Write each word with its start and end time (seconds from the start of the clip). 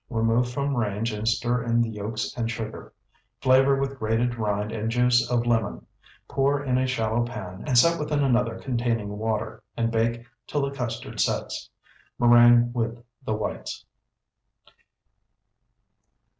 Remove 0.09 0.51
from 0.51 0.75
range 0.75 1.13
and 1.13 1.27
stir 1.27 1.63
in 1.63 1.79
the 1.79 1.89
yolks 1.91 2.33
and 2.35 2.49
sugar. 2.49 2.91
Flavor 3.39 3.75
with 3.79 3.99
grated 3.99 4.33
rind 4.33 4.71
and 4.71 4.89
juice 4.89 5.29
of 5.29 5.45
lemon. 5.45 5.85
Pour 6.27 6.63
in 6.63 6.79
a 6.79 6.87
shallow 6.87 7.23
pan, 7.23 7.63
and 7.67 7.77
set 7.77 7.99
within 7.99 8.23
another 8.23 8.57
containing 8.57 9.19
water, 9.19 9.61
and 9.77 9.91
bake 9.91 10.25
till 10.47 10.63
the 10.63 10.75
custard 10.75 11.19
sets. 11.19 11.69
Meringue 12.17 12.73
with 12.73 13.05
the 13.23 13.35
whites. 13.35 13.85